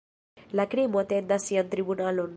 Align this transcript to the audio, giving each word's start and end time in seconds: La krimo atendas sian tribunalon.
La 0.59 0.65
krimo 0.71 1.01
atendas 1.03 1.49
sian 1.51 1.73
tribunalon. 1.77 2.29